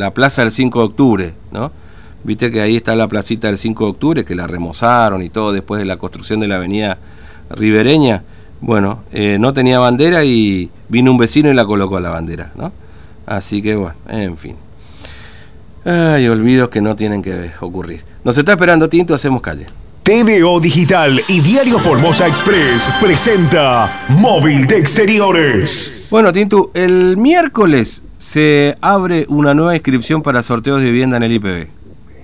la 0.00 0.12
plaza 0.12 0.42
del 0.42 0.50
5 0.50 0.78
de 0.78 0.84
octubre, 0.84 1.34
¿no? 1.52 1.70
Viste 2.24 2.50
que 2.50 2.60
ahí 2.60 2.76
está 2.76 2.96
la 2.96 3.06
placita 3.06 3.46
del 3.46 3.58
5 3.58 3.84
de 3.84 3.90
octubre, 3.90 4.24
que 4.24 4.34
la 4.34 4.46
remozaron 4.46 5.22
y 5.22 5.30
todo 5.30 5.52
después 5.52 5.78
de 5.78 5.84
la 5.84 5.96
construcción 5.96 6.40
de 6.40 6.48
la 6.48 6.56
avenida 6.56 6.98
ribereña. 7.50 8.24
Bueno, 8.60 9.04
eh, 9.12 9.36
no 9.38 9.52
tenía 9.52 9.78
bandera 9.78 10.24
y 10.24 10.70
vino 10.88 11.12
un 11.12 11.18
vecino 11.18 11.50
y 11.50 11.54
la 11.54 11.64
colocó 11.64 11.98
a 11.98 12.00
la 12.00 12.10
bandera, 12.10 12.50
¿no? 12.56 12.72
Así 13.26 13.62
que 13.62 13.76
bueno, 13.76 13.94
en 14.08 14.36
fin. 14.36 14.56
Ay, 15.84 16.28
olvidos 16.28 16.68
que 16.68 16.80
no 16.80 16.96
tienen 16.96 17.22
que 17.22 17.52
ocurrir. 17.60 18.02
Nos 18.24 18.36
está 18.36 18.52
esperando 18.52 18.88
Tinto, 18.88 19.14
hacemos 19.14 19.40
calle. 19.40 19.66
TVO 20.02 20.60
Digital 20.60 21.20
y 21.28 21.40
Diario 21.40 21.78
Formosa 21.78 22.26
Express 22.26 22.90
presenta 23.00 24.06
Móvil 24.08 24.66
de 24.66 24.78
Exteriores. 24.78 26.08
Bueno, 26.10 26.32
Tinto, 26.32 26.70
el 26.74 27.16
miércoles 27.16 28.02
se 28.20 28.76
abre 28.82 29.24
una 29.30 29.54
nueva 29.54 29.74
inscripción 29.74 30.22
para 30.22 30.42
sorteos 30.42 30.78
de 30.80 30.84
vivienda 30.84 31.16
en 31.16 31.22
el 31.22 31.32
IPB. 31.32 31.68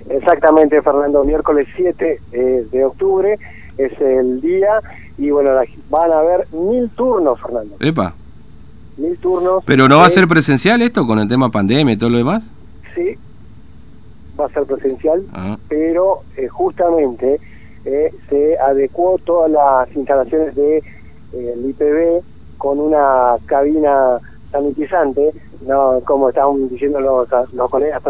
Exactamente, 0.09 0.79
Fernando, 0.83 1.23
miércoles 1.23 1.67
7 1.75 2.21
eh, 2.31 2.67
de 2.71 2.85
octubre 2.85 3.37
es 3.79 3.99
el 3.99 4.39
día 4.39 4.79
y 5.17 5.31
bueno, 5.31 5.49
van 5.89 6.11
a 6.11 6.19
haber 6.19 6.47
mil 6.51 6.89
turnos, 6.91 7.41
Fernando. 7.41 7.75
Epa. 7.79 8.13
Mil 8.97 9.17
turnos. 9.17 9.63
¿Pero 9.65 9.89
no 9.89 9.97
va 9.97 10.05
a 10.05 10.09
ser 10.11 10.27
presencial 10.27 10.81
esto 10.83 11.05
con 11.07 11.17
el 11.17 11.27
tema 11.27 11.49
pandemia 11.49 11.95
y 11.95 11.97
todo 11.97 12.11
lo 12.11 12.19
demás? 12.19 12.47
Sí, 12.95 13.17
va 14.39 14.45
a 14.45 14.49
ser 14.49 14.65
presencial, 14.65 15.25
ah. 15.33 15.57
pero 15.67 16.21
eh, 16.37 16.47
justamente 16.47 17.39
eh, 17.85 18.13
se 18.29 18.57
adecuó 18.59 19.17
todas 19.17 19.49
las 19.49 19.95
instalaciones 19.95 20.55
del 20.55 20.83
de, 21.31 21.53
el 21.53 21.69
IPB 21.71 22.23
con 22.59 22.79
una 22.79 23.35
cabina 23.47 24.19
sanitizante, 24.51 25.31
no 25.61 25.99
como 26.05 26.29
estaban 26.29 26.69
diciendo 26.69 26.99
los, 26.99 27.27
los 27.53 27.69
colegas, 27.69 28.01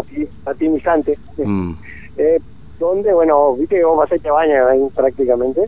patinizante, 0.43 1.17
mm. 1.37 1.71
eh, 2.17 2.39
donde, 2.79 3.13
bueno, 3.13 3.55
viste 3.55 3.77
que 3.77 3.85
vos 3.85 3.97
vas 3.97 4.11
a 4.11 4.17
te 4.17 4.29
bañas 4.29 4.67
ahí 4.67 4.87
prácticamente, 4.95 5.65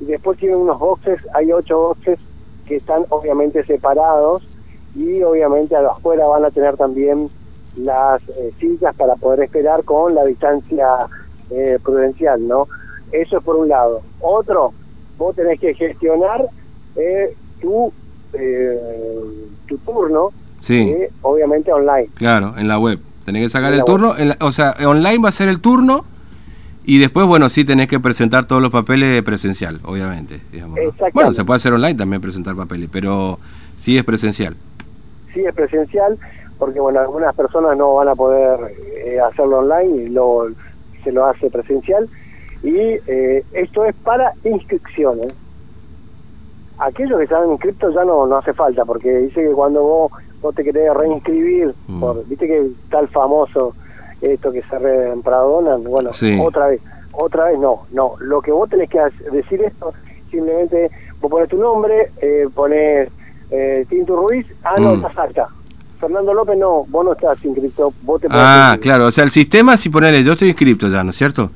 y 0.00 0.04
después 0.04 0.38
tienen 0.38 0.58
unos 0.58 0.78
boxes, 0.78 1.20
hay 1.34 1.52
ocho 1.52 1.78
boxes 1.78 2.18
que 2.66 2.76
están 2.76 3.04
obviamente 3.08 3.64
separados 3.64 4.46
y 4.94 5.22
obviamente 5.22 5.74
a 5.74 5.80
afuera 5.80 6.26
van 6.26 6.44
a 6.44 6.50
tener 6.50 6.76
también 6.76 7.30
las 7.76 8.20
eh, 8.30 8.52
sillas 8.58 8.94
para 8.96 9.16
poder 9.16 9.42
esperar 9.42 9.84
con 9.84 10.14
la 10.14 10.24
distancia 10.24 10.86
eh, 11.50 11.78
prudencial, 11.82 12.46
¿no? 12.46 12.68
Eso 13.12 13.38
es 13.38 13.44
por 13.44 13.56
un 13.56 13.68
lado. 13.68 14.02
Otro, 14.20 14.72
vos 15.16 15.34
tenés 15.34 15.60
que 15.60 15.74
gestionar 15.74 16.48
eh, 16.96 17.34
tu, 17.60 17.92
eh, 18.32 18.78
tu 19.66 19.78
turno, 19.78 20.30
sí. 20.58 20.94
obviamente 21.22 21.72
online. 21.72 22.08
Claro, 22.14 22.54
en 22.56 22.68
la 22.68 22.78
web. 22.78 23.00
Tenés 23.24 23.44
que 23.44 23.50
sacar 23.50 23.74
el 23.74 23.84
turno, 23.84 24.14
o 24.40 24.52
sea, 24.52 24.74
online 24.86 25.18
va 25.22 25.28
a 25.28 25.32
ser 25.32 25.50
el 25.50 25.60
turno 25.60 26.06
y 26.88 26.98
después, 26.98 27.26
bueno, 27.26 27.50
sí 27.50 27.66
tenés 27.66 27.86
que 27.86 28.00
presentar 28.00 28.46
todos 28.46 28.62
los 28.62 28.70
papeles 28.70 29.22
presencial, 29.22 29.78
obviamente. 29.84 30.40
Bueno, 31.12 31.34
se 31.34 31.44
puede 31.44 31.58
hacer 31.58 31.74
online 31.74 31.96
también 31.96 32.22
presentar 32.22 32.56
papeles, 32.56 32.88
pero 32.90 33.38
sí 33.76 33.98
es 33.98 34.04
presencial. 34.04 34.56
Sí 35.34 35.40
es 35.40 35.54
presencial, 35.54 36.16
porque 36.58 36.80
bueno, 36.80 37.00
algunas 37.00 37.34
personas 37.34 37.76
no 37.76 37.92
van 37.92 38.08
a 38.08 38.14
poder 38.14 38.74
eh, 39.04 39.18
hacerlo 39.20 39.58
online 39.58 40.04
y 40.04 40.08
lo, 40.08 40.48
se 41.04 41.12
lo 41.12 41.26
hace 41.26 41.50
presencial. 41.50 42.08
Y 42.62 42.74
eh, 42.78 43.44
esto 43.52 43.84
es 43.84 43.94
para 43.96 44.32
inscripciones. 44.44 45.34
Aquellos 46.78 47.18
que 47.18 47.24
están 47.24 47.50
inscritos 47.50 47.94
ya 47.94 48.04
no, 48.04 48.26
no 48.26 48.36
hace 48.36 48.52
falta, 48.52 48.84
porque 48.84 49.10
dice 49.18 49.42
que 49.42 49.50
cuando 49.50 49.82
vos, 49.82 50.12
vos 50.40 50.54
te 50.54 50.62
querés 50.62 50.94
reinscribir, 50.94 51.74
mm. 51.88 52.00
por, 52.00 52.26
viste 52.26 52.46
que 52.46 52.58
el 52.58 53.08
famoso 53.08 53.74
esto 54.20 54.52
que 54.52 54.62
se 54.62 54.78
reempradona, 54.78 55.76
bueno, 55.76 56.10
otra 56.40 56.68
vez, 56.68 56.80
otra 57.12 57.46
vez 57.46 57.58
no, 57.58 57.86
no, 57.92 58.14
lo 58.20 58.40
que 58.40 58.50
vos 58.50 58.68
tenés 58.68 58.90
que 58.90 59.00
decir 59.32 59.62
esto, 59.62 59.92
simplemente 60.30 60.90
vos 61.20 61.30
pones 61.30 61.48
tu 61.48 61.56
nombre, 61.56 62.10
eh, 62.20 62.48
pones 62.54 63.08
eh, 63.50 63.86
Tinto 63.88 64.16
Ruiz, 64.16 64.46
ah, 64.64 64.74
no, 64.78 64.94
mm. 64.94 64.96
estás 64.96 65.18
acta. 65.18 65.48
Fernando 66.00 66.32
López 66.32 66.56
no, 66.56 66.84
vos 66.88 67.04
no 67.04 67.12
estás 67.12 67.44
inscrito, 67.44 67.92
vos 68.02 68.20
te 68.20 68.28
Ah, 68.30 68.78
claro, 68.80 69.06
o 69.06 69.10
sea, 69.10 69.24
el 69.24 69.30
sistema, 69.30 69.76
si 69.76 69.88
ponele, 69.88 70.22
yo 70.22 70.32
estoy 70.32 70.48
inscrito 70.48 70.88
ya, 70.88 71.02
¿no 71.02 71.10
es 71.10 71.16
cierto? 71.16 71.50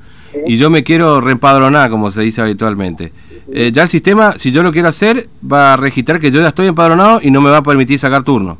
Y 0.47 0.56
yo 0.56 0.71
me 0.71 0.82
quiero 0.82 1.21
reempadronar, 1.21 1.91
como 1.91 2.11
se 2.11 2.22
dice 2.22 2.41
habitualmente. 2.41 3.12
Eh, 3.55 3.71
ya 3.71 3.83
el 3.83 3.89
sistema, 3.89 4.39
si 4.39 4.51
yo 4.51 4.63
lo 4.63 4.73
quiero 4.73 4.89
hacer, 4.89 5.29
va 5.51 5.75
a 5.75 5.77
registrar 5.77 6.19
que 6.19 6.31
yo 6.31 6.41
ya 6.41 6.49
estoy 6.49 6.69
empadronado 6.69 7.21
y 7.23 7.31
no 7.31 7.43
me 7.43 7.51
va 7.51 7.59
a 7.59 7.63
permitir 7.63 7.99
sacar 7.99 8.23
turno. 8.23 8.57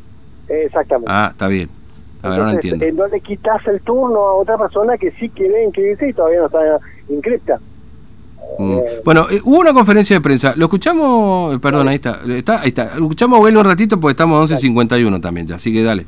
Exactamente. 0.48 1.10
Ah, 1.10 1.28
está 1.32 1.48
bien. 1.48 1.70
A 2.22 2.28
ver, 2.28 2.38
no 2.38 2.50
entiendo. 2.50 2.84
no 2.94 3.06
le 3.08 3.20
quitas 3.20 3.66
el 3.66 3.81
turno 3.81 4.19
a 4.19 4.34
otra 4.34 4.58
persona 4.58 4.98
que 4.98 5.10
sí 5.12 5.31
quiere 5.31 5.64
inscribirse 5.64 6.10
y 6.10 6.12
todavía 6.12 6.41
no 6.41 6.47
está 6.47 6.58
inscripta. 7.08 7.58
Mm. 8.58 8.72
Eh, 8.72 9.00
bueno, 9.02 9.26
eh, 9.31 9.41
hubo 9.44 9.60
una 9.60 9.72
conferencia 9.72 10.14
de 10.16 10.20
prensa, 10.20 10.52
lo 10.56 10.66
escuchamos, 10.66 11.58
perdón, 11.60 11.88
ahí 11.88 11.94
está, 11.94 12.20
está, 12.28 12.60
ahí 12.60 12.69
está, 12.69 12.84
lo 12.97 13.04
escuchamos 13.04 13.38
a 13.38 13.58
un 13.58 13.64
ratito 13.64 13.98
porque 13.98 14.12
estamos 14.12 14.50
a 14.50 14.54
11.51 14.54 15.22
también 15.22 15.47
ya, 15.47 15.56
así 15.56 15.72
que 15.72 15.82
dale. 15.82 16.04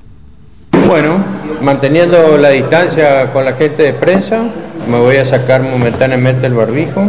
Bueno, 0.86 1.24
manteniendo 1.62 2.36
la 2.36 2.50
distancia 2.50 3.32
con 3.32 3.46
la 3.46 3.54
gente 3.54 3.82
de 3.82 3.92
prensa, 3.94 4.42
me 4.90 4.98
voy 4.98 5.16
a 5.16 5.24
sacar 5.24 5.62
momentáneamente 5.62 6.46
el 6.46 6.52
barbijo. 6.52 7.08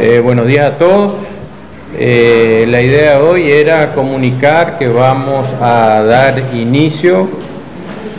Eh, 0.00 0.20
buenos 0.24 0.46
días 0.46 0.72
a 0.72 0.78
todos. 0.78 1.12
la 1.92 2.80
idea 2.80 3.20
hoy 3.20 3.50
era 3.50 3.92
comunicar 3.92 4.78
que 4.78 4.88
vamos 4.88 5.46
a 5.60 6.02
dar 6.02 6.42
inicio 6.54 7.28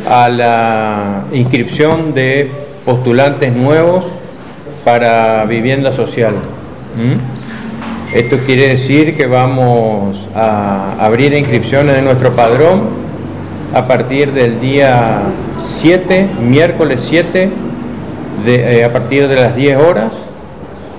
a 0.08 0.30
la 0.30 1.24
inscripción 1.32 2.14
de 2.14 2.52
postulantes 2.86 3.52
nuevos 3.54 4.06
para 4.86 5.46
vivienda 5.46 5.92
social. 5.92 6.34
¿Mm? 6.96 8.16
Esto 8.16 8.38
quiere 8.46 8.68
decir 8.68 9.18
que 9.18 9.26
vamos 9.26 10.28
a 10.36 10.94
abrir 11.00 11.34
inscripciones 11.34 11.96
de 11.96 12.04
nuestro 12.04 12.34
padrón 12.34 12.82
a 13.74 13.88
partir 13.88 14.32
del 14.32 14.62
día 14.62 15.24
7, 15.58 16.30
miércoles 16.40 17.04
7, 17.10 17.50
eh, 18.46 18.84
a 18.84 18.94
partir 18.94 19.28
de 19.28 19.36
las 19.36 19.56
10 19.56 19.78
horas. 19.78 20.33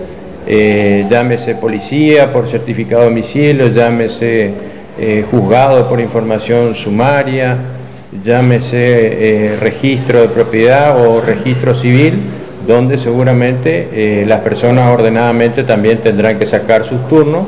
eh, 0.47 1.07
llámese 1.09 1.55
policía 1.55 2.31
por 2.31 2.45
certificado 2.45 3.01
de 3.01 3.07
domicilio, 3.09 3.67
llámese 3.69 4.53
eh, 4.99 5.25
juzgado 5.29 5.89
por 5.89 5.99
información 5.99 6.75
sumaria, 6.75 7.57
llámese 8.23 8.77
eh, 8.77 9.57
registro 9.59 10.21
de 10.21 10.29
propiedad 10.29 11.03
o 11.03 11.19
registro 11.19 11.73
civil, 11.73 12.19
donde 12.67 12.97
seguramente 12.97 14.23
las 14.25 14.39
personas 14.39 14.91
ordenadamente 14.91 15.63
también 15.63 15.99
tendrán 15.99 16.39
que 16.39 16.47
sacar 16.47 16.83
sus 16.83 17.07
turnos. 17.07 17.45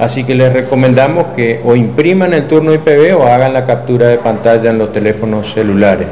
Así 0.00 0.24
que 0.24 0.34
les 0.34 0.52
recomendamos 0.52 1.26
que 1.36 1.60
o 1.62 1.76
impriman 1.76 2.32
el 2.32 2.48
turno 2.48 2.74
IPB 2.74 3.16
o 3.16 3.26
hagan 3.26 3.52
la 3.52 3.64
captura 3.66 4.08
de 4.08 4.18
pantalla 4.18 4.70
en 4.70 4.78
los 4.78 4.92
teléfonos 4.92 5.52
celulares. 5.52 6.08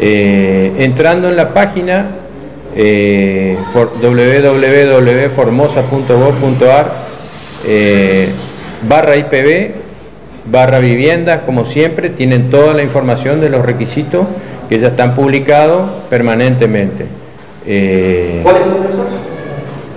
entrando 0.00 1.28
en 1.28 1.36
la 1.36 1.52
página 1.52 2.06
eh, 2.76 3.58
www.formosa.gov.ar 4.00 6.92
eh, 7.66 8.28
barra 8.88 9.16
IPB 9.16 9.88
barra 10.50 10.78
viviendas, 10.78 11.40
como 11.44 11.64
siempre, 11.64 12.10
tienen 12.10 12.50
toda 12.50 12.74
la 12.74 12.82
información 12.82 13.40
de 13.40 13.48
los 13.48 13.64
requisitos 13.64 14.26
que 14.68 14.78
ya 14.78 14.88
están 14.88 15.14
publicados 15.14 15.88
permanentemente. 16.08 17.06
Eh, 17.66 18.40
¿Cuáles 18.42 18.62
son 18.62 18.86
esos 18.86 19.06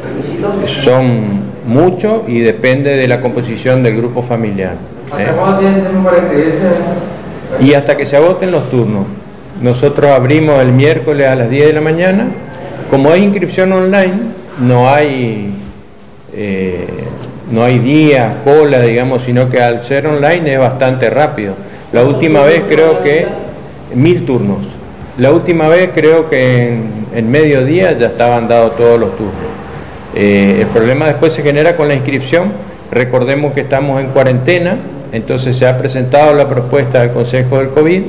requisitos? 0.04 0.72
Son 0.84 1.41
muchos 1.66 2.28
y 2.28 2.40
depende 2.40 2.96
de 2.96 3.08
la 3.08 3.20
composición 3.20 3.84
del 3.84 3.98
grupo 3.98 4.22
familiar. 4.22 4.76
¿eh? 5.18 5.28
Y 7.60 7.74
hasta 7.74 7.98
que 7.98 8.06
se 8.06 8.18
agoten 8.18 8.52
los 8.52 8.70
turnos. 8.70 9.06
Nosotros 9.62 10.10
abrimos 10.12 10.60
el 10.62 10.72
miércoles 10.72 11.28
a 11.28 11.36
las 11.36 11.50
10 11.50 11.68
de 11.68 11.74
la 11.74 11.82
mañana. 11.82 12.28
Como 12.90 13.12
hay 13.12 13.24
inscripción 13.24 13.72
online, 13.72 14.14
no 14.60 14.90
hay, 14.90 15.54
eh, 16.34 16.88
no 17.52 17.64
hay 17.64 17.80
día, 17.80 18.40
cola, 18.44 18.82
digamos, 18.82 19.22
sino 19.24 19.50
que 19.50 19.62
al 19.62 19.84
ser 19.84 20.08
online 20.08 20.54
es 20.54 20.60
bastante 20.60 21.10
rápido. 21.10 21.54
La 21.94 22.04
última 22.04 22.44
vez 22.44 22.64
creo 22.68 23.02
que 23.02 23.28
mil 23.94 24.26
turnos. 24.26 24.66
La 25.18 25.32
última 25.32 25.68
vez 25.68 25.92
creo 25.94 26.30
que 26.30 26.70
en, 26.70 27.06
en 27.14 27.30
mediodía 27.30 27.92
ya 27.92 28.08
estaban 28.08 28.48
dados 28.48 28.76
todos 28.78 29.00
los 29.00 29.16
turnos. 29.16 29.61
Eh, 30.16 30.58
el 30.62 30.68
problema 30.68 31.08
después 31.08 31.34
se 31.34 31.44
genera 31.44 31.76
con 31.76 31.88
la 31.88 31.96
inscripción. 31.96 32.52
Recordemos 32.92 33.54
que 33.54 33.62
estamos 33.62 34.02
en 34.02 34.08
cuarentena, 34.08 34.78
entonces 35.12 35.56
se 35.56 35.66
ha 35.66 35.78
presentado 35.78 36.34
la 36.34 36.48
propuesta 36.48 37.00
del 37.00 37.12
Consejo 37.12 37.60
del 37.60 37.70
COVID. 37.70 38.02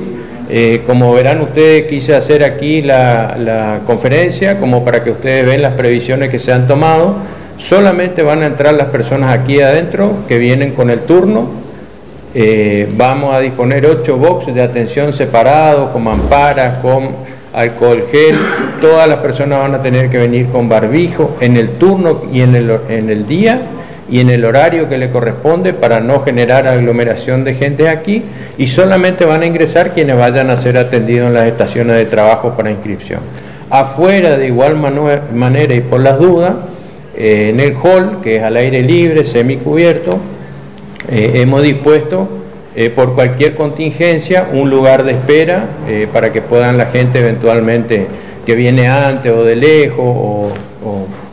Eh, 0.49 0.83
como 0.85 1.13
verán 1.13 1.41
ustedes, 1.41 1.87
quise 1.87 2.15
hacer 2.15 2.43
aquí 2.43 2.81
la, 2.81 3.79
conferencia 3.87 4.59
como 4.59 4.83
para 4.83 5.03
que 5.03 5.11
ustedes 5.11 5.45
vean 5.45 5.61
las 5.61 5.73
previsiones 5.73 6.29
que 6.29 6.39
se 6.39 6.51
han 6.51 6.67
tomado. 6.67 7.15
Solamente 7.57 8.23
van 8.23 8.43
a 8.43 8.47
entrar 8.47 8.73
las 8.73 8.87
personas 8.87 9.33
aquí 9.33 9.61
adentro 9.61 10.17
que 10.27 10.37
vienen 10.37 10.73
con 10.73 10.89
el 10.89 11.01
turno. 11.01 11.47
Eh, 12.35 12.89
vamos 12.97 13.33
a 13.33 13.39
disponer 13.39 13.85
ocho 13.85 14.17
boxes 14.17 14.53
de 14.53 14.61
atención 14.61 15.13
separados, 15.13 15.91
con 15.91 16.03
mamparas, 16.03 16.79
con 16.79 17.09
alcohol 17.53 18.03
gel, 18.11 18.35
todas 18.81 19.07
las 19.07 19.17
personas 19.17 19.59
van 19.59 19.75
a 19.75 19.81
tener 19.81 20.09
que 20.09 20.17
venir 20.17 20.47
con 20.47 20.67
barbijo 20.67 21.37
en 21.39 21.55
el 21.57 21.71
turno 21.71 22.23
y 22.31 22.41
en 22.41 22.55
el, 22.55 22.79
en 22.89 23.09
el 23.09 23.27
día 23.27 23.61
y 24.09 24.19
en 24.19 24.29
el 24.29 24.43
horario 24.43 24.89
que 24.89 24.97
le 24.97 25.09
corresponde 25.09 25.73
para 25.73 25.99
no 25.99 26.19
generar 26.21 26.67
aglomeración 26.67 27.43
de 27.43 27.53
gente 27.53 27.89
aquí 27.89 28.23
y 28.57 28.67
solamente 28.67 29.25
van 29.25 29.43
a 29.43 29.45
ingresar 29.45 29.91
quienes 29.91 30.17
vayan 30.17 30.49
a 30.49 30.57
ser 30.57 30.77
atendidos 30.77 31.27
en 31.27 31.33
las 31.35 31.47
estaciones 31.47 31.95
de 31.95 32.05
trabajo 32.05 32.53
para 32.57 32.71
inscripción. 32.71 33.21
Afuera, 33.69 34.37
de 34.37 34.47
igual 34.47 34.75
manera 34.75 35.73
y 35.73 35.81
por 35.81 36.01
las 36.01 36.19
dudas, 36.19 36.53
eh, 37.15 37.49
en 37.49 37.59
el 37.59 37.75
hall, 37.75 38.19
que 38.21 38.37
es 38.37 38.43
al 38.43 38.57
aire 38.57 38.81
libre, 38.81 39.23
semicubierto, 39.23 40.19
eh, 41.09 41.31
hemos 41.35 41.61
dispuesto 41.61 42.42
eh, 42.75 42.89
por 42.89 43.13
cualquier 43.13 43.53
contingencia 43.53 44.47
un 44.51 44.71
lugar 44.71 45.03
de 45.03 45.11
espera 45.11 45.67
eh, 45.87 46.07
para 46.11 46.31
que 46.31 46.41
puedan 46.41 46.75
la 46.75 46.87
gente 46.87 47.19
eventualmente 47.19 48.07
que 48.47 48.55
viene 48.55 48.87
antes 48.87 49.31
o 49.31 49.43
de 49.43 49.55
lejos 49.55 50.03
o, 50.03 50.51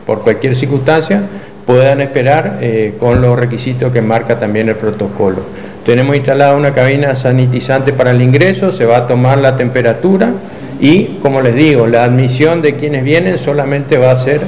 por 0.05 0.21
cualquier 0.21 0.55
circunstancia 0.55 1.23
puedan 1.65 1.99
esperar 1.99 2.59
eh, 2.61 2.93
con 2.99 3.23
los 3.23 3.39
requisitos 3.39 3.91
que 3.91 4.03
marca 4.03 4.37
también 4.37 4.69
el 4.69 4.75
protocolo. 4.75 5.41
Tenemos 5.83 6.15
instalada 6.15 6.55
una 6.55 6.73
cabina 6.73 7.15
sanitizante 7.15 7.91
para 7.91 8.11
el 8.11 8.21
ingreso, 8.21 8.71
se 8.71 8.85
va 8.85 8.97
a 8.97 9.07
tomar 9.07 9.39
la 9.39 9.55
temperatura 9.55 10.29
y, 10.79 11.17
como 11.23 11.41
les 11.41 11.55
digo, 11.55 11.87
la 11.87 12.03
admisión 12.03 12.61
de 12.61 12.75
quienes 12.75 13.03
vienen 13.03 13.39
solamente 13.39 13.97
va 13.97 14.11
a 14.11 14.15
ser 14.15 14.41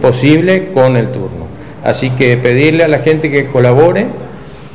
posible 0.00 0.68
con 0.72 0.96
el 0.96 1.08
turno. 1.08 1.48
Así 1.84 2.10
que 2.10 2.36
pedirle 2.36 2.84
a 2.84 2.88
la 2.88 3.00
gente 3.00 3.30
que 3.30 3.46
colabore 3.46 4.06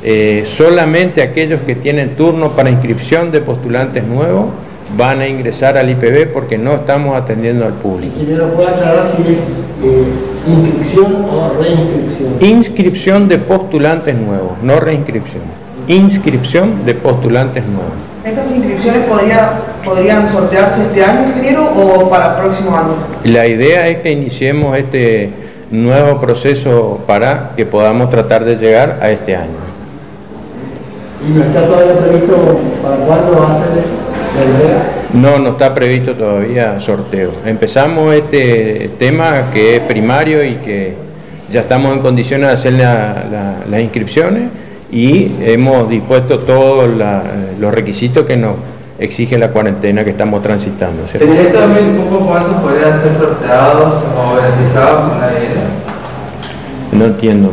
eh, 0.06 0.44
solamente 0.44 1.22
aquellos 1.22 1.62
que 1.62 1.74
tienen 1.74 2.14
turno 2.14 2.50
para 2.50 2.68
inscripción 2.68 3.32
de 3.32 3.40
postulantes 3.40 4.04
nuevos 4.04 4.48
van 4.98 5.20
a 5.20 5.26
ingresar 5.26 5.78
al 5.78 5.88
IPB 5.88 6.30
porque 6.30 6.58
no 6.58 6.74
estamos 6.74 7.16
atendiendo 7.16 7.64
al 7.64 7.72
público. 7.72 8.12
¿Y 8.20 8.26
me 8.26 8.36
lo 8.36 8.52
puede 8.52 8.68
aclarar 8.68 9.02
si 9.02 9.22
es 9.22 9.64
eh, 9.82 10.04
inscripción 10.46 11.24
o 11.24 11.54
reinscripción? 11.58 12.34
Inscripción 12.40 13.28
de 13.28 13.38
postulantes 13.38 14.14
nuevos, 14.14 14.58
no 14.62 14.78
reinscripción. 14.78 15.42
Inscripción 15.88 16.84
de 16.84 16.94
postulantes 16.94 17.64
nuevos. 17.64 17.94
¿Estas 18.26 18.50
inscripciones 18.50 19.04
podrían 19.84 20.30
sortearse 20.30 20.82
este 20.82 21.02
año, 21.02 21.28
ingeniero, 21.28 21.64
o 21.64 22.10
para 22.10 22.34
el 22.34 22.42
próximo 22.42 22.76
año? 22.76 22.94
La 23.24 23.46
idea 23.46 23.88
es 23.88 23.98
que 23.98 24.10
iniciemos 24.10 24.76
este 24.76 25.30
nuevo 25.70 26.20
proceso 26.20 27.00
para 27.06 27.52
que 27.56 27.64
podamos 27.64 28.10
tratar 28.10 28.44
de 28.44 28.56
llegar 28.56 28.98
a 29.00 29.10
este 29.10 29.34
año. 29.34 29.63
¿Y 31.26 31.32
no 31.32 31.44
está 31.44 31.66
todavía 31.66 31.98
previsto 31.98 32.58
para 32.82 32.96
cuándo 32.96 33.40
va 33.40 33.52
a 33.52 33.54
ser 33.54 33.68
la 33.74 35.20
No, 35.20 35.38
no 35.38 35.50
está 35.50 35.72
previsto 35.72 36.14
todavía 36.14 36.78
sorteo. 36.80 37.30
Empezamos 37.46 38.14
este 38.14 38.90
tema 38.98 39.50
que 39.52 39.76
es 39.76 39.82
primario 39.82 40.44
y 40.44 40.56
que 40.56 40.94
ya 41.50 41.60
estamos 41.60 41.94
en 41.94 42.00
condiciones 42.00 42.48
de 42.48 42.52
hacer 42.52 42.72
las 42.74 43.80
inscripciones 43.80 44.48
y 44.90 45.32
hemos 45.40 45.88
dispuesto 45.88 46.40
todos 46.40 46.90
los 47.58 47.74
requisitos 47.74 48.26
que 48.26 48.36
nos 48.36 48.56
exige 48.98 49.38
la 49.38 49.48
cuarentena 49.48 50.04
que 50.04 50.10
estamos 50.10 50.42
transitando. 50.42 51.04
¿Tendría 51.04 51.52
también 51.52 51.86
un 51.86 52.06
poco 52.06 52.26
cuántos 52.26 52.54
podrían 52.54 53.00
ser 53.00 53.14
sorteados 53.16 54.02
o 54.16 54.36
beneficiados 54.36 55.10
con 55.10 55.20
la 55.20 55.28
vivienda? 55.28 55.62
No 56.92 57.04
entiendo. 57.06 57.50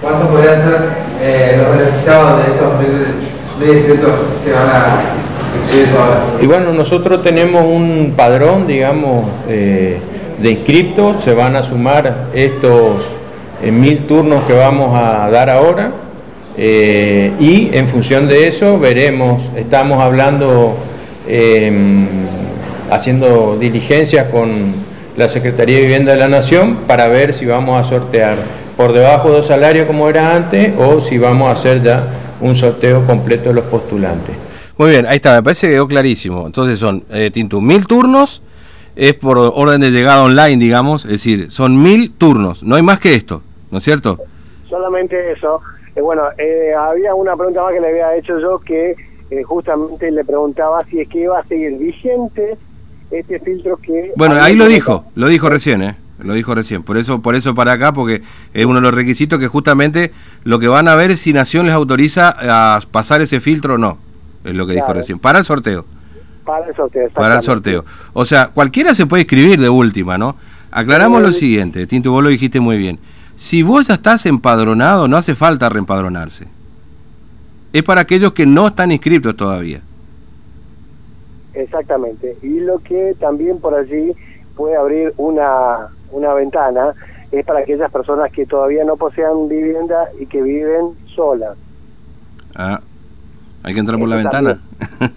¿Cuántos 0.00 0.28
podrían 0.28 0.62
ser 0.62 0.93
eh, 1.26 1.56
los 1.56 1.78
beneficiados 1.78 2.36
de 2.36 2.52
estos 2.52 3.74
distritos 3.74 4.12
que 4.44 4.52
van 4.52 4.68
a 4.68 5.00
y 6.42 6.46
bueno, 6.46 6.72
nosotros 6.72 7.22
tenemos 7.22 7.64
un 7.64 8.12
padrón, 8.14 8.66
digamos, 8.66 9.24
eh, 9.48 9.98
de 10.38 10.50
inscriptos, 10.50 11.22
se 11.24 11.32
van 11.32 11.56
a 11.56 11.62
sumar 11.62 12.26
estos 12.34 12.96
eh, 13.62 13.70
mil 13.70 14.00
turnos 14.00 14.44
que 14.44 14.52
vamos 14.52 14.94
a 14.94 15.30
dar 15.30 15.48
ahora. 15.48 15.92
Y 16.56 17.70
en 17.72 17.88
función 17.88 18.28
de 18.28 18.46
eso 18.46 18.78
veremos, 18.78 19.42
estamos 19.56 20.00
hablando, 20.00 20.76
em, 21.26 22.06
haciendo 22.90 23.56
diligencias 23.58 24.28
con 24.28 24.50
la 25.16 25.28
Secretaría 25.28 25.76
de 25.76 25.82
Vivienda 25.82 26.12
de 26.12 26.18
la 26.18 26.28
Nación 26.28 26.80
para 26.86 27.08
ver 27.08 27.32
si 27.32 27.46
vamos 27.46 27.80
a 27.80 27.88
sortear 27.88 28.36
por 28.76 28.92
debajo 28.92 29.32
de 29.32 29.42
salario 29.42 29.86
como 29.86 30.08
era 30.08 30.34
antes 30.34 30.74
o 30.78 31.00
si 31.00 31.18
vamos 31.18 31.48
a 31.48 31.52
hacer 31.52 31.82
ya 31.82 32.06
un 32.40 32.56
sorteo 32.56 33.04
completo 33.04 33.50
de 33.50 33.56
los 33.56 33.64
postulantes. 33.64 34.34
Muy 34.76 34.90
bien, 34.90 35.06
ahí 35.06 35.16
está, 35.16 35.36
me 35.36 35.42
parece 35.42 35.68
que 35.68 35.74
quedó 35.74 35.86
clarísimo. 35.86 36.46
Entonces 36.46 36.78
son, 36.78 37.04
eh, 37.10 37.30
Tintu, 37.32 37.60
mil 37.60 37.86
turnos, 37.86 38.42
es 38.96 39.14
por 39.14 39.38
orden 39.38 39.80
de 39.80 39.90
llegada 39.90 40.22
online, 40.22 40.56
digamos, 40.56 41.04
es 41.04 41.12
decir, 41.12 41.50
son 41.50 41.82
mil 41.82 42.12
turnos, 42.12 42.62
no 42.62 42.74
hay 42.74 42.82
más 42.82 42.98
que 42.98 43.14
esto, 43.14 43.42
¿no 43.70 43.78
es 43.78 43.84
cierto? 43.84 44.18
Solamente 44.68 45.32
eso. 45.32 45.60
Eh, 45.94 46.00
bueno, 46.00 46.22
eh, 46.38 46.72
había 46.76 47.14
una 47.14 47.36
pregunta 47.36 47.62
más 47.62 47.72
que 47.72 47.80
le 47.80 47.88
había 47.88 48.16
hecho 48.16 48.38
yo 48.40 48.58
que 48.58 48.94
eh, 49.30 49.42
justamente 49.44 50.10
le 50.10 50.24
preguntaba 50.24 50.84
si 50.86 51.00
es 51.00 51.08
que 51.08 51.20
iba 51.20 51.38
a 51.38 51.44
seguir 51.46 51.78
vigente 51.78 52.56
este 53.10 53.38
filtro 53.40 53.76
que... 53.76 54.12
Bueno, 54.16 54.36
ahí 54.40 54.56
lo 54.56 54.66
dijo, 54.66 55.04
lo 55.14 55.28
dijo 55.28 55.48
recién, 55.48 55.82
¿eh? 55.82 55.96
Lo 56.18 56.34
dijo 56.34 56.54
recién. 56.54 56.82
Por 56.82 56.96
eso, 56.96 57.20
por 57.22 57.34
eso 57.34 57.54
para 57.54 57.72
acá, 57.72 57.92
porque 57.92 58.22
es 58.52 58.64
uno 58.64 58.76
de 58.76 58.82
los 58.82 58.94
requisitos 58.94 59.38
que 59.38 59.48
justamente 59.48 60.12
lo 60.44 60.58
que 60.58 60.68
van 60.68 60.88
a 60.88 60.94
ver 60.94 61.10
es 61.10 61.20
si 61.20 61.32
Nación 61.32 61.66
les 61.66 61.74
autoriza 61.74 62.34
a 62.40 62.80
pasar 62.90 63.20
ese 63.20 63.40
filtro 63.40 63.74
o 63.74 63.78
no. 63.78 63.98
Es 64.44 64.54
lo 64.54 64.66
que 64.66 64.74
dijo 64.74 64.92
recién. 64.92 65.18
Para 65.18 65.38
el 65.38 65.44
sorteo. 65.44 65.84
Para 66.44 66.66
el 66.68 66.76
sorteo. 66.76 67.08
Para 67.10 67.36
el 67.36 67.42
sorteo. 67.42 67.84
O 68.12 68.24
sea, 68.24 68.48
cualquiera 68.48 68.94
se 68.94 69.06
puede 69.06 69.22
escribir 69.22 69.58
de 69.58 69.68
última, 69.68 70.18
¿no? 70.18 70.36
Aclaramos 70.70 71.22
lo 71.22 71.32
siguiente, 71.32 71.86
Tinto, 71.86 72.10
vos 72.10 72.22
lo 72.22 72.28
dijiste 72.28 72.60
muy 72.60 72.76
bien. 72.76 72.98
Si 73.36 73.62
vos 73.62 73.88
ya 73.88 73.94
estás 73.94 74.26
empadronado, 74.26 75.08
no 75.08 75.16
hace 75.16 75.34
falta 75.34 75.68
reempadronarse. 75.68 76.46
Es 77.72 77.82
para 77.82 78.02
aquellos 78.02 78.32
que 78.32 78.46
no 78.46 78.68
están 78.68 78.92
inscritos 78.92 79.36
todavía. 79.36 79.80
Exactamente. 81.54 82.36
Y 82.42 82.60
lo 82.60 82.80
que 82.80 83.14
también 83.18 83.58
por 83.60 83.74
allí 83.74 84.14
puede 84.56 84.76
abrir 84.76 85.12
una 85.16 85.88
una 86.14 86.32
ventana 86.32 86.94
es 87.32 87.44
para 87.44 87.60
aquellas 87.60 87.90
personas 87.90 88.32
que 88.32 88.46
todavía 88.46 88.84
no 88.84 88.96
posean 88.96 89.48
vivienda 89.48 90.08
y 90.18 90.26
que 90.26 90.40
viven 90.40 90.94
solas. 91.14 91.56
Ah, 92.54 92.80
hay 93.64 93.74
que 93.74 93.80
entrar 93.80 93.98
por 93.98 94.08
la 94.08 94.16
ventana. 94.16 94.60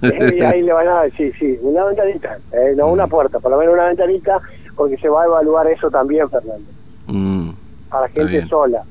y 0.01 0.41
ahí 0.41 0.63
le 0.63 0.73
van 0.73 0.87
a 0.87 1.03
sí, 1.15 1.31
sí, 1.37 1.59
una 1.61 1.83
ventanita, 1.85 2.37
eh, 2.51 2.73
no 2.75 2.87
una 2.87 3.05
mm. 3.05 3.09
puerta, 3.09 3.39
por 3.39 3.51
lo 3.51 3.57
menos 3.57 3.73
una 3.75 3.85
ventanita, 3.85 4.41
porque 4.75 4.97
se 4.97 5.09
va 5.09 5.23
a 5.23 5.25
evaluar 5.25 5.67
eso 5.67 5.91
también, 5.91 6.29
Fernando. 6.29 6.65
Mm, 7.07 7.49
para 7.89 8.07
gente 8.09 8.45
sola. 8.47 8.83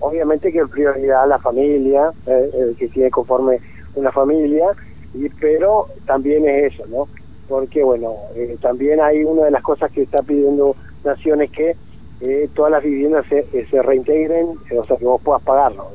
Obviamente 0.00 0.52
que 0.52 0.66
prioridad 0.66 1.28
la 1.28 1.38
familia, 1.38 2.10
eh, 2.26 2.50
el 2.54 2.76
que 2.76 2.88
tiene 2.88 3.10
conforme 3.10 3.60
una 3.94 4.10
familia, 4.10 4.66
y, 5.14 5.28
pero 5.28 5.86
también 6.06 6.48
es 6.48 6.74
eso, 6.74 6.84
¿no? 6.88 7.06
Porque, 7.48 7.84
bueno, 7.84 8.14
eh, 8.34 8.56
también 8.60 9.00
hay 9.00 9.22
una 9.22 9.44
de 9.44 9.50
las 9.52 9.62
cosas 9.62 9.92
que 9.92 10.02
está 10.02 10.22
pidiendo 10.22 10.74
naciones 11.04 11.50
que 11.50 11.76
eh, 12.20 12.48
todas 12.54 12.72
las 12.72 12.82
viviendas 12.82 13.26
se, 13.28 13.40
eh, 13.52 13.66
se 13.70 13.82
reintegren, 13.82 14.48
eh, 14.70 14.78
o 14.78 14.84
sea, 14.84 14.96
que 14.96 15.04
vos 15.04 15.20
puedas 15.22 15.42
pagarlo. 15.42 15.88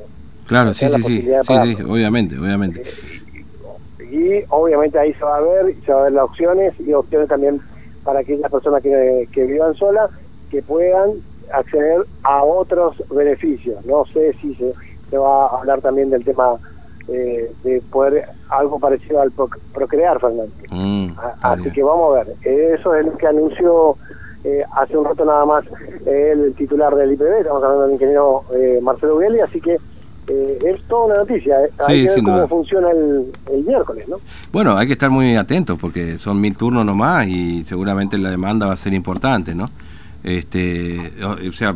Claro, 0.46 0.74
sí, 0.74 0.88
sí, 0.88 1.02
sí, 1.04 1.22
sí, 1.22 1.76
sí, 1.76 1.84
obviamente, 1.84 2.38
obviamente. 2.38 2.84
Y 4.00 4.44
obviamente 4.50 4.98
ahí 4.98 5.14
se 5.14 5.24
va 5.24 5.38
a 5.38 5.42
ver, 5.42 5.76
se 5.86 5.92
va 5.92 6.02
a 6.02 6.04
ver 6.04 6.14
las 6.14 6.24
opciones 6.24 6.74
y 6.80 6.94
opciones 6.94 7.28
también 7.28 7.60
para 8.04 8.20
aquellas 8.20 8.50
personas 8.50 8.82
que, 8.82 9.28
que 9.34 9.44
vivan 9.44 9.76
solas 9.76 10.10
que 10.50 10.62
puedan 10.62 11.12
acceder 11.54 12.06
a 12.24 12.44
otros 12.44 12.96
beneficios. 13.10 13.86
No 13.86 14.06
sé 14.06 14.34
si 14.42 14.56
se, 14.56 14.74
se 15.10 15.18
va 15.18 15.48
a 15.48 15.60
hablar 15.60 15.82
también 15.82 16.10
del 16.10 16.24
tema 16.24 16.58
eh, 17.10 17.52
de 17.64 17.82
poder 17.90 18.26
algo 18.50 18.80
parecido 18.80 19.22
al 19.22 19.32
procrear, 19.74 20.20
Fernando. 20.20 20.52
Mm, 20.70 21.12
así 21.42 21.72
que 21.72 21.84
vamos 21.84 22.18
a 22.18 22.24
ver. 22.24 22.36
Eso 22.44 22.96
es 22.96 23.06
lo 23.06 23.18
que 23.18 23.28
anunció 23.28 23.98
eh, 24.44 24.64
hace 24.76 24.98
un 24.98 25.06
rato 25.06 25.26
nada 25.26 25.46
más 25.46 25.66
el 26.06 26.54
titular 26.56 26.96
del 26.96 27.14
IPB, 27.14 27.40
estamos 27.40 27.64
hablando 27.64 27.84
del 27.84 27.94
ingeniero 27.94 28.44
eh, 28.56 28.80
Marcelo 28.82 29.16
Ughelli, 29.16 29.40
así 29.42 29.60
que 29.60 29.78
eh, 30.28 30.60
es 30.66 30.82
toda 30.88 31.06
una 31.06 31.16
noticia. 31.18 31.58
Hay 31.88 32.06
que 32.06 32.10
ver 32.10 32.24
cómo 32.24 32.48
funciona 32.48 32.90
el, 32.92 33.64
miércoles, 33.66 34.08
¿no? 34.08 34.18
Bueno, 34.52 34.78
hay 34.78 34.88
que 34.88 34.94
estar 34.94 35.10
muy 35.10 35.36
atentos 35.36 35.78
porque 35.80 36.18
son 36.18 36.40
mil 36.40 36.56
turnos 36.58 36.86
nomás 36.86 37.28
y 37.28 37.64
seguramente 37.64 38.18
la 38.18 38.30
demanda 38.30 38.68
va 38.68 38.74
a 38.74 38.78
ser 38.78 38.94
importante, 38.94 39.56
¿no? 39.56 39.70
Este, 40.24 41.14
o 41.24 41.54
sea, 41.54 41.76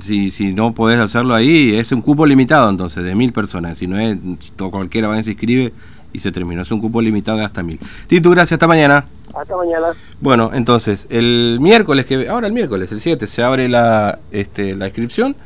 si, 0.00 0.30
si 0.30 0.54
no 0.54 0.72
podés 0.72 0.98
hacerlo 1.00 1.34
ahí, 1.34 1.74
es 1.76 1.92
un 1.92 2.00
cupo 2.00 2.26
limitado 2.26 2.70
entonces, 2.70 3.04
de 3.04 3.14
mil 3.14 3.32
personas. 3.32 3.78
Si 3.78 3.86
no 3.86 3.98
es, 3.98 4.16
cualquiera 4.56 5.08
va 5.08 5.18
y 5.18 5.24
se 5.24 5.32
inscribe 5.32 5.72
y 6.14 6.20
se 6.20 6.32
terminó. 6.32 6.62
Es 6.62 6.70
un 6.70 6.80
cupo 6.80 7.02
limitado 7.02 7.36
de 7.36 7.44
hasta 7.44 7.62
mil. 7.62 7.78
Tito, 8.06 8.30
gracias, 8.30 8.52
hasta 8.52 8.66
mañana. 8.66 9.04
Hasta 9.34 9.56
mañana. 9.56 9.88
Bueno, 10.20 10.52
entonces, 10.54 11.06
el 11.10 11.58
miércoles, 11.60 12.06
que 12.06 12.28
ahora 12.28 12.46
el 12.46 12.54
miércoles, 12.54 12.90
el 12.92 13.00
7, 13.00 13.26
se 13.26 13.42
abre 13.42 13.68
la, 13.68 14.20
este, 14.30 14.74
la 14.74 14.86
inscripción 14.86 15.36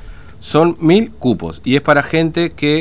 son 0.41 0.77
mil 0.81 1.11
cupos 1.11 1.61
y 1.65 1.75
es 1.75 1.81
para 1.81 2.03
gente 2.03 2.51
que 2.51 2.77